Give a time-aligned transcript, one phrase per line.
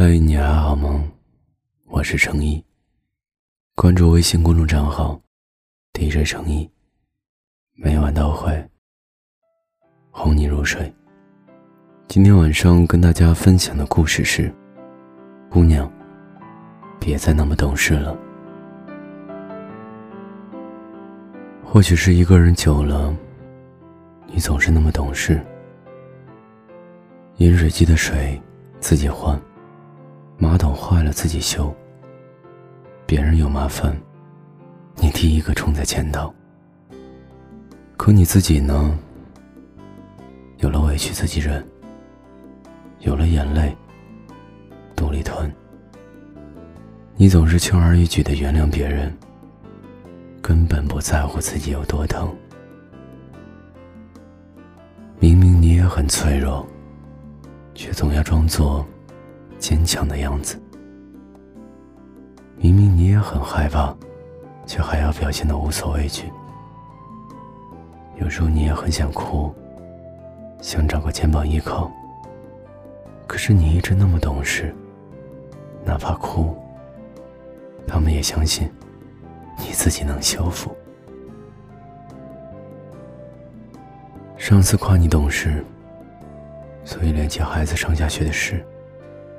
[0.00, 1.02] 嗨，你还好吗？
[1.88, 2.64] 我是程一。
[3.74, 5.20] 关注微信公众账号
[5.92, 6.70] “DJ 程一”，
[7.74, 8.64] 每晚都会
[10.12, 10.94] 哄你入睡。
[12.06, 14.54] 今天晚上跟大家分享的故事是：
[15.50, 15.92] 姑娘，
[17.00, 18.16] 别再那么懂事了。
[21.64, 23.12] 或许是一个人久了，
[24.28, 25.44] 你总是那么懂事。
[27.38, 28.40] 饮水机的水
[28.78, 29.36] 自己换，
[30.40, 31.74] 马桶坏了自己修。
[33.04, 33.96] 别人有麻烦，
[34.94, 36.32] 你第一个冲在前头。
[37.96, 38.96] 可你自己呢？
[40.58, 41.66] 有了委屈自己忍，
[43.00, 43.76] 有了眼泪
[44.94, 45.52] 肚里吞。
[47.16, 49.12] 你总是轻而易举的原谅别人，
[50.40, 52.32] 根本不在乎自己有多疼。
[55.18, 56.64] 明明你也很脆弱。
[57.74, 58.84] 却总要装作
[59.58, 60.60] 坚强的样子。
[62.56, 63.94] 明明你也很害怕，
[64.66, 66.24] 却还要表现的无所畏惧。
[68.16, 69.54] 有时候你也很想哭，
[70.60, 71.90] 想找个肩膀依靠。
[73.26, 74.74] 可是你一直那么懂事，
[75.84, 76.56] 哪怕哭，
[77.86, 78.68] 他们也相信
[79.58, 80.74] 你自己能修复。
[84.36, 85.64] 上次夸你懂事。
[86.84, 88.64] 所以，连接孩子上下学的事，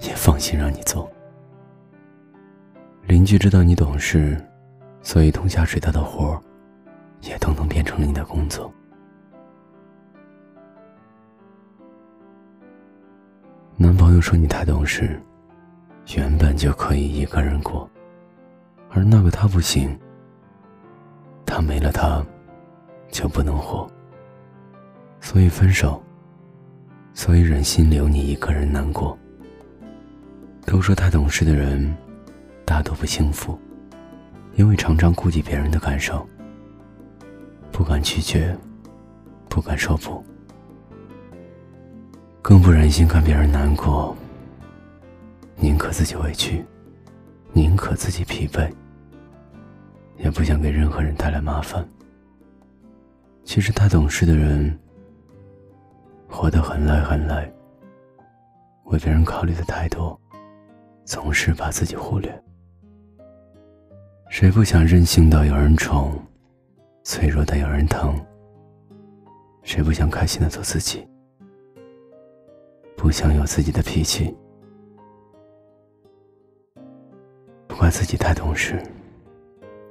[0.00, 1.10] 也放心让你走。
[3.06, 4.36] 邻居知道你懂事，
[5.02, 6.40] 所以通下水道的活儿，
[7.22, 8.72] 也统统变成了你的工作。
[13.76, 15.20] 男朋友说你太懂事，
[16.16, 17.88] 原本就可以一个人过，
[18.90, 19.98] 而那个他不行，
[21.46, 22.24] 他没了他，
[23.10, 23.90] 就不能活，
[25.20, 26.02] 所以分手。
[27.12, 29.18] 所以忍心留你一个人难过。
[30.70, 31.92] 都说太懂事的人，
[32.64, 33.58] 大多不幸福，
[34.54, 36.24] 因为常常顾及别人的感受，
[37.72, 38.56] 不敢拒绝，
[39.48, 40.24] 不敢说不，
[42.40, 44.16] 更不忍心看别人难过，
[45.56, 46.64] 宁可自己委屈，
[47.52, 48.72] 宁可自己疲惫，
[50.18, 51.84] 也不想给任何人带来麻烦。
[53.42, 54.78] 其实太懂事的人。
[56.28, 57.52] 活得很累很累，
[58.84, 60.18] 为别人考虑的太多，
[61.10, 62.42] 总是把自己忽略。
[64.28, 66.16] 谁不想任性到有人宠，
[67.02, 68.14] 脆弱到有人疼？
[69.64, 71.04] 谁不想开心的做自己？
[72.96, 74.32] 不想有自己的脾气？
[77.66, 78.80] 不怪自己太懂事，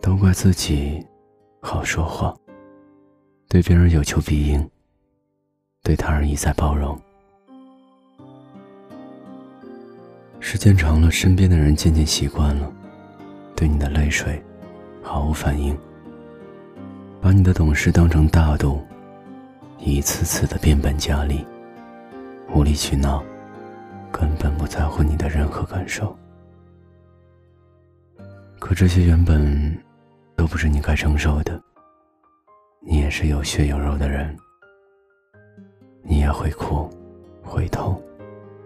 [0.00, 1.04] 都怪自己
[1.60, 2.32] 好说话，
[3.48, 4.70] 对别人有求必应。
[5.82, 6.96] 对他人一再包容，
[10.40, 12.72] 时间长了，身边的人渐渐习惯了，
[13.54, 14.42] 对你的泪水
[15.02, 15.78] 毫无反应，
[17.20, 18.82] 把你的懂事当成大度，
[19.78, 21.46] 一次次的变本加厉，
[22.52, 23.22] 无理取闹，
[24.10, 26.16] 根本不在乎你的任何感受。
[28.58, 29.78] 可这些原本
[30.36, 31.62] 都不是你该承受的，
[32.80, 34.36] 你也是有血有肉的人。
[36.02, 36.90] 你也会哭，
[37.42, 38.02] 会痛，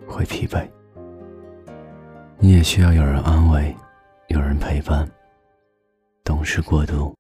[0.07, 0.67] 会疲惫。
[2.45, 3.75] 你也需要有人安慰，
[4.27, 5.11] 有人陪伴。
[6.23, 7.15] 懂事过度，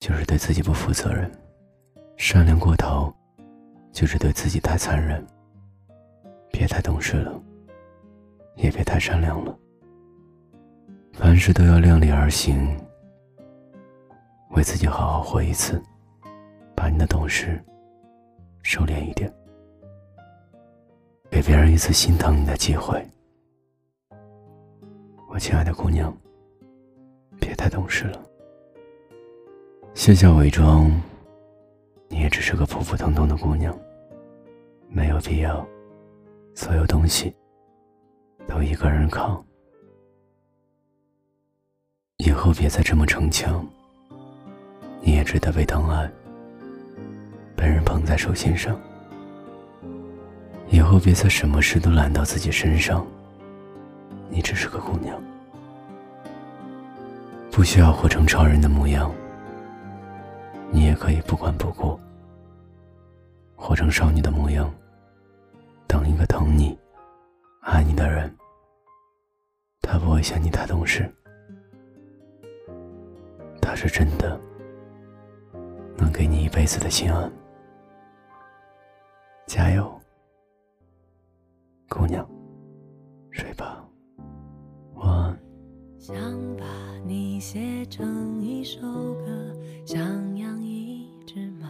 [0.00, 1.30] 就是对自己不负责任；
[2.16, 3.14] 善良过头，
[3.92, 5.22] 就是对自己太残忍。
[6.50, 7.38] 别太懂事了，
[8.54, 9.54] 也别太善良了。
[11.12, 12.74] 凡事都要量力而行，
[14.52, 15.78] 为自己好好活一次，
[16.74, 17.62] 把你的懂事。
[18.62, 19.30] 收敛一点，
[21.30, 23.06] 给别人一次心疼你的机会。
[25.36, 26.10] 我亲爱的姑娘，
[27.38, 28.18] 别太懂事了。
[29.92, 30.90] 卸下伪装，
[32.08, 33.78] 你也只是个普普通通的姑娘，
[34.88, 35.62] 没有必要，
[36.54, 37.36] 所有东西
[38.48, 39.44] 都一个人扛。
[42.16, 43.62] 以后别再这么逞强，
[45.02, 46.10] 你也值得被疼爱。
[47.54, 48.74] 被人捧在手心上，
[50.70, 53.06] 以后别再什么事都揽到自己身上。
[54.28, 55.20] 你只是个姑娘，
[57.50, 59.12] 不需要活成超人的模样。
[60.70, 61.98] 你也可以不管不顾，
[63.54, 64.72] 活成少女的模样，
[65.86, 66.76] 等一个疼你、
[67.60, 68.30] 爱你的人。
[69.80, 71.08] 他不会嫌你太懂事，
[73.62, 74.38] 他是真的
[75.96, 77.30] 能给你一辈子的心安。
[79.46, 80.00] 加油，
[81.88, 82.28] 姑娘，
[83.30, 83.75] 睡吧，
[86.06, 86.14] 想
[86.56, 86.64] 把
[87.04, 88.80] 你写成一首
[89.14, 89.26] 歌，
[89.84, 89.98] 想
[90.38, 91.66] 养一只猫，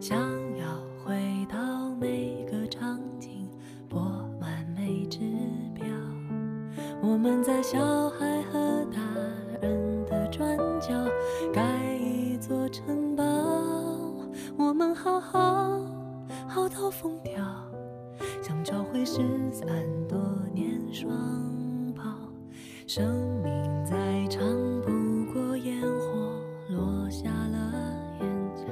[0.00, 0.16] 想
[0.56, 0.64] 要
[1.04, 3.48] 回到每个场景，
[3.88, 4.00] 拨
[4.40, 5.18] 完每只
[5.74, 5.84] 表。
[7.02, 9.00] 我们在小孩和大
[9.60, 10.94] 人的转角
[11.52, 13.24] 盖一座城堡，
[14.56, 15.84] 我们好好
[16.46, 17.44] 好到疯掉，
[18.40, 19.16] 想找回失
[19.50, 19.66] 散
[20.06, 20.16] 多
[20.54, 21.10] 年双。
[22.86, 23.04] 生
[23.42, 23.52] 命
[23.84, 23.96] 再
[24.28, 24.40] 长，
[24.82, 27.72] 不过烟火落下了
[28.20, 28.62] 眼角；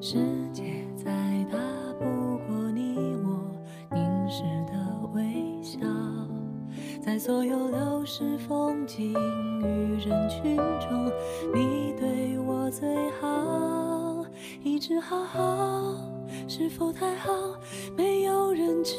[0.00, 0.18] 世
[0.52, 0.62] 界
[0.96, 1.10] 再
[1.50, 1.58] 大，
[1.98, 2.94] 不过你
[3.24, 3.50] 我
[3.90, 4.72] 凝视的
[5.12, 5.80] 微笑。
[7.02, 9.12] 在所有流逝风景
[9.60, 11.10] 与人群中，
[11.52, 14.24] 你对我最好。
[14.62, 15.92] 一直好好，
[16.46, 17.32] 是否太好？
[17.96, 18.94] 没有人知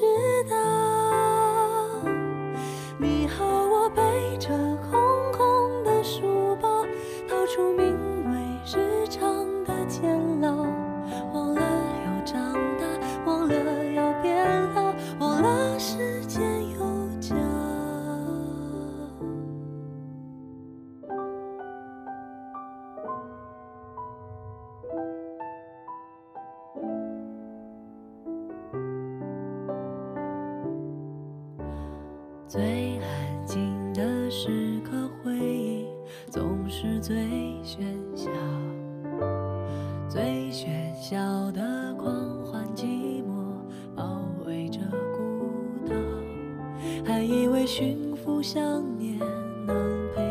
[0.50, 0.69] 道。
[32.60, 35.88] 最安静的时刻，回忆
[36.30, 37.16] 总是最
[37.64, 38.30] 喧嚣。
[40.10, 41.16] 最喧嚣
[41.54, 43.64] 的狂欢，寂寞
[43.96, 44.82] 包围着
[45.14, 45.96] 孤岛。
[47.06, 48.62] 还以为驯服想
[48.98, 49.18] 念
[49.66, 50.29] 能陪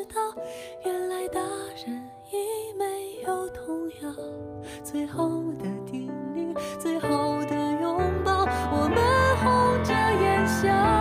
[0.00, 0.20] 知道
[0.86, 1.42] 原来大
[1.84, 2.02] 人
[2.32, 4.14] 已没有童谣。
[4.82, 7.08] 最后的叮咛最后
[7.44, 10.99] 的拥抱我们红着眼笑。